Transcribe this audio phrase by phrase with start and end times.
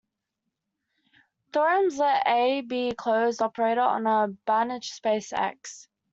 [1.53, 5.87] Theorem Let "A" be a closed operator on a Banach space "X".